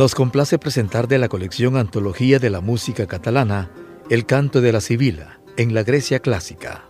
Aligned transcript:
Nos 0.00 0.14
complace 0.14 0.58
presentar 0.58 1.08
de 1.08 1.18
la 1.18 1.28
colección 1.28 1.76
Antología 1.76 2.38
de 2.38 2.48
la 2.48 2.62
Música 2.62 3.06
Catalana 3.06 3.70
el 4.08 4.24
canto 4.24 4.62
de 4.62 4.72
la 4.72 4.80
Sibila 4.80 5.42
en 5.58 5.74
la 5.74 5.82
Grecia 5.82 6.20
clásica. 6.20 6.86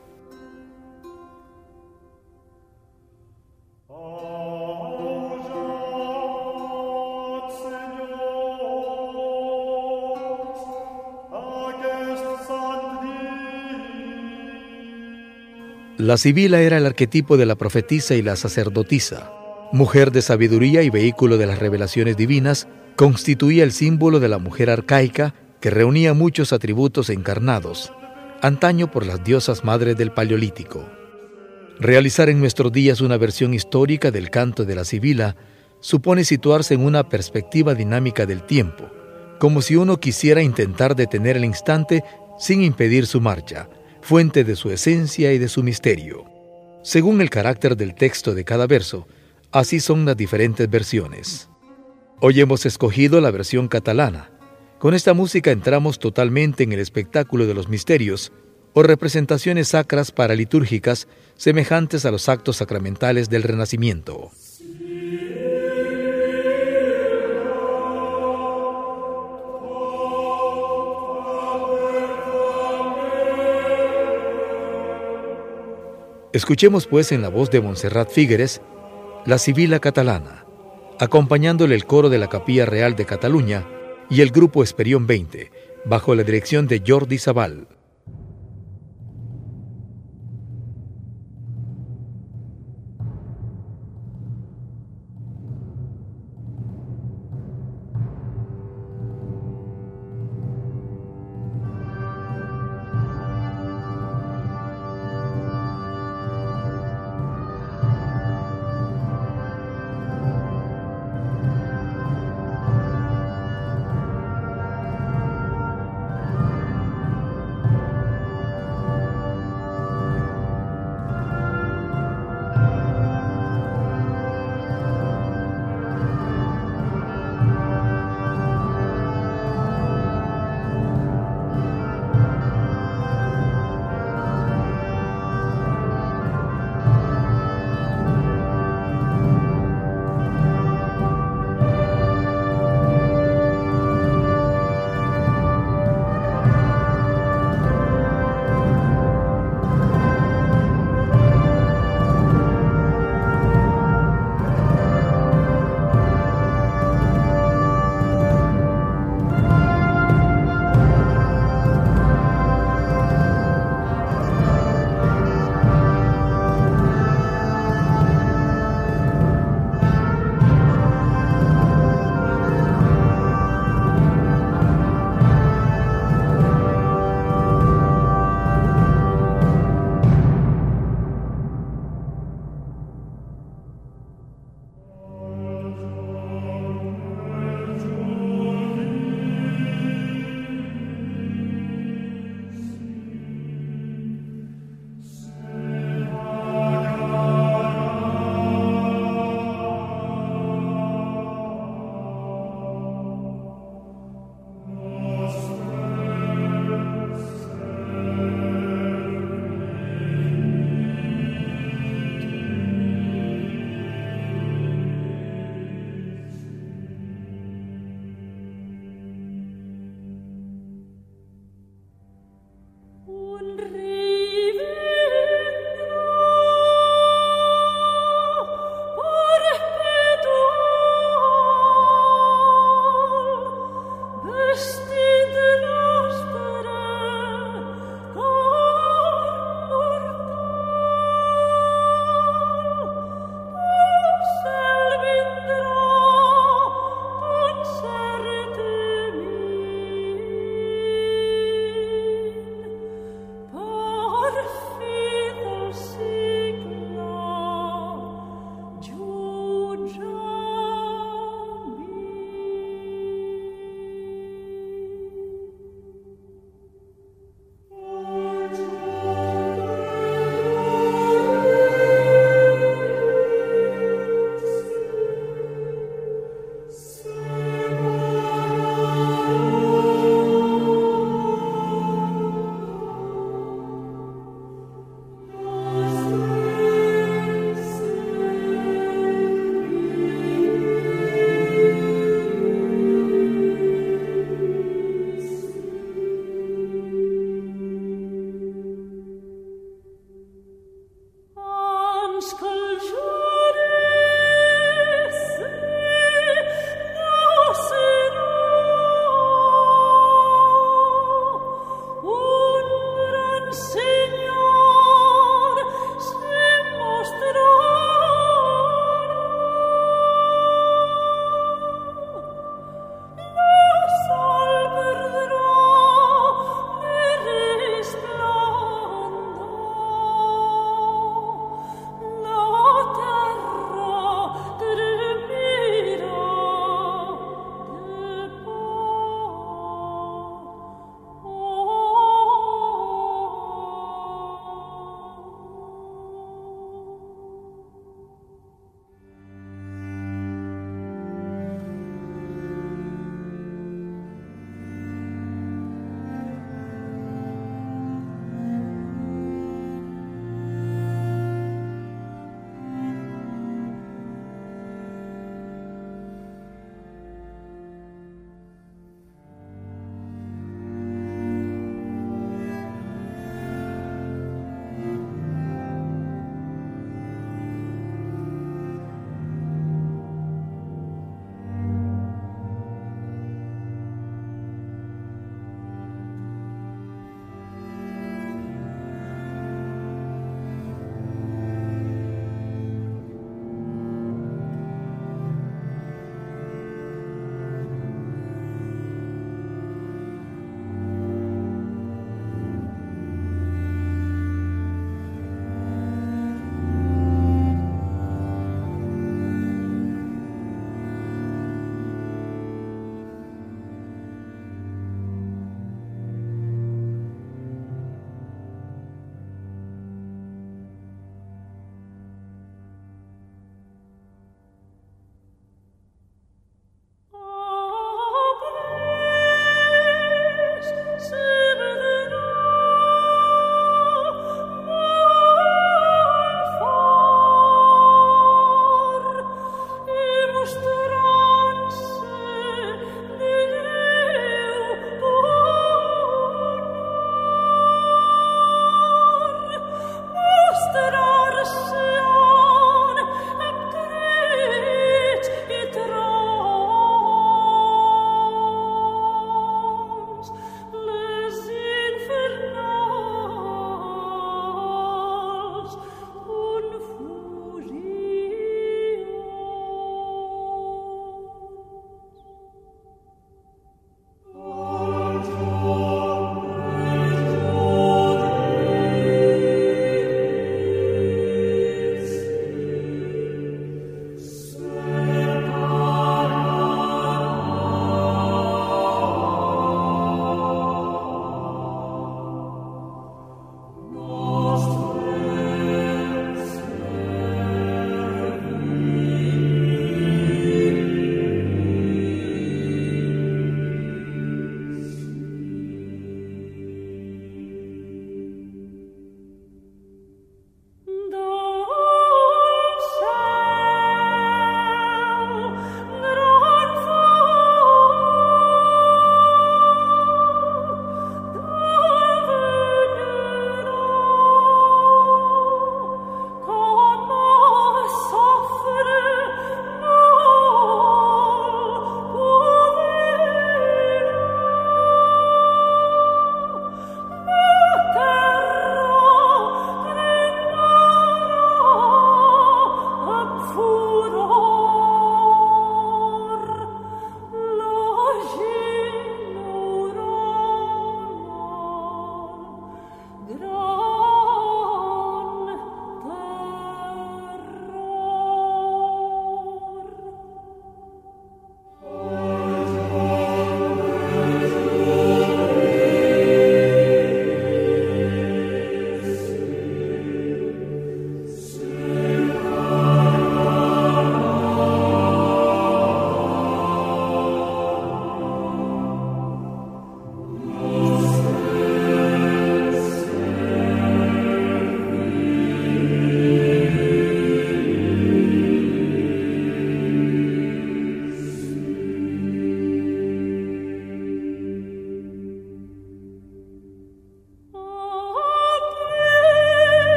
La 15.98 16.16
Sibila 16.16 16.60
era 16.60 16.76
el 16.76 16.86
arquetipo 16.86 17.36
de 17.36 17.46
la 17.46 17.56
profetisa 17.56 18.14
y 18.14 18.22
la 18.22 18.36
sacerdotisa, 18.36 19.32
mujer 19.72 20.12
de 20.12 20.22
sabiduría 20.22 20.84
y 20.84 20.90
vehículo 20.90 21.38
de 21.38 21.46
las 21.46 21.58
revelaciones 21.58 22.16
divinas 22.16 22.68
constituía 23.00 23.64
el 23.64 23.72
símbolo 23.72 24.20
de 24.20 24.28
la 24.28 24.36
mujer 24.36 24.68
arcaica 24.68 25.34
que 25.58 25.70
reunía 25.70 26.12
muchos 26.12 26.52
atributos 26.52 27.08
encarnados, 27.08 27.94
antaño 28.42 28.90
por 28.90 29.06
las 29.06 29.24
diosas 29.24 29.64
madres 29.64 29.96
del 29.96 30.12
Paleolítico. 30.12 30.86
Realizar 31.78 32.28
en 32.28 32.40
nuestros 32.40 32.70
días 32.72 33.00
una 33.00 33.16
versión 33.16 33.54
histórica 33.54 34.10
del 34.10 34.28
canto 34.28 34.66
de 34.66 34.74
la 34.74 34.84
Sibila 34.84 35.34
supone 35.80 36.24
situarse 36.24 36.74
en 36.74 36.82
una 36.82 37.08
perspectiva 37.08 37.74
dinámica 37.74 38.26
del 38.26 38.42
tiempo, 38.42 38.90
como 39.38 39.62
si 39.62 39.76
uno 39.76 39.98
quisiera 39.98 40.42
intentar 40.42 40.94
detener 40.94 41.38
el 41.38 41.46
instante 41.46 42.04
sin 42.38 42.62
impedir 42.62 43.06
su 43.06 43.22
marcha, 43.22 43.70
fuente 44.02 44.44
de 44.44 44.56
su 44.56 44.70
esencia 44.70 45.32
y 45.32 45.38
de 45.38 45.48
su 45.48 45.62
misterio. 45.62 46.26
Según 46.82 47.22
el 47.22 47.30
carácter 47.30 47.78
del 47.78 47.94
texto 47.94 48.34
de 48.34 48.44
cada 48.44 48.66
verso, 48.66 49.08
así 49.52 49.80
son 49.80 50.04
las 50.04 50.18
diferentes 50.18 50.68
versiones. 50.68 51.49
Hoy 52.22 52.38
hemos 52.38 52.66
escogido 52.66 53.22
la 53.22 53.30
versión 53.30 53.66
catalana. 53.66 54.30
Con 54.78 54.92
esta 54.92 55.14
música 55.14 55.52
entramos 55.52 55.98
totalmente 55.98 56.62
en 56.62 56.72
el 56.72 56.78
espectáculo 56.78 57.46
de 57.46 57.54
los 57.54 57.70
misterios 57.70 58.30
o 58.74 58.82
representaciones 58.82 59.68
sacras 59.68 60.12
paralitúrgicas 60.12 61.08
semejantes 61.36 62.04
a 62.04 62.10
los 62.10 62.28
actos 62.28 62.58
sacramentales 62.58 63.30
del 63.30 63.42
Renacimiento. 63.42 64.30
Escuchemos 76.34 76.86
pues 76.86 77.12
en 77.12 77.22
la 77.22 77.30
voz 77.30 77.50
de 77.50 77.62
Montserrat 77.62 78.10
Figueres 78.10 78.60
la 79.24 79.38
Sibila 79.38 79.80
catalana 79.80 80.49
acompañándole 81.00 81.74
el 81.74 81.86
coro 81.86 82.10
de 82.10 82.18
la 82.18 82.28
Capilla 82.28 82.66
Real 82.66 82.94
de 82.94 83.06
Cataluña 83.06 83.66
y 84.10 84.20
el 84.20 84.30
grupo 84.30 84.62
Esperión 84.62 85.06
20, 85.06 85.50
bajo 85.86 86.14
la 86.14 86.24
dirección 86.24 86.66
de 86.66 86.82
Jordi 86.86 87.18
Zabal. 87.18 87.68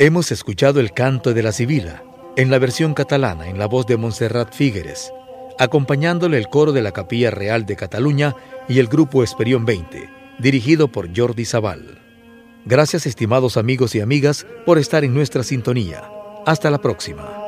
Hemos 0.00 0.30
escuchado 0.30 0.78
el 0.78 0.92
canto 0.92 1.34
de 1.34 1.42
la 1.42 1.50
Sibila, 1.50 2.04
en 2.36 2.52
la 2.52 2.60
versión 2.60 2.94
catalana, 2.94 3.48
en 3.48 3.58
la 3.58 3.66
voz 3.66 3.84
de 3.88 3.96
Montserrat 3.96 4.54
Figueres, 4.54 5.12
acompañándole 5.58 6.38
el 6.38 6.46
coro 6.46 6.70
de 6.70 6.82
la 6.82 6.92
Capilla 6.92 7.32
Real 7.32 7.66
de 7.66 7.74
Cataluña 7.74 8.36
y 8.68 8.78
el 8.78 8.86
grupo 8.86 9.24
Esperión 9.24 9.64
20, 9.64 10.08
dirigido 10.38 10.86
por 10.86 11.08
Jordi 11.12 11.44
Zaval. 11.44 11.98
Gracias 12.64 13.06
estimados 13.06 13.56
amigos 13.56 13.96
y 13.96 14.00
amigas 14.00 14.46
por 14.64 14.78
estar 14.78 15.02
en 15.02 15.14
nuestra 15.14 15.42
sintonía. 15.42 16.08
Hasta 16.46 16.70
la 16.70 16.78
próxima. 16.78 17.47